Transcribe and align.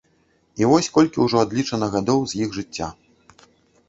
І 0.61 0.69
вось 0.69 0.87
колькі 0.95 1.19
ўжо 1.25 1.41
адлічана 1.47 1.89
гадоў 1.97 2.19
з 2.31 2.39
іх 2.47 2.57
жыцця. 2.57 2.87